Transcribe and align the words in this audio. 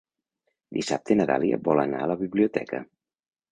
Dissabte 0.77 1.17
na 1.19 1.27
Dàlia 1.33 1.61
vol 1.69 1.83
anar 1.85 2.01
a 2.07 2.11
la 2.15 2.19
biblioteca. 2.25 2.83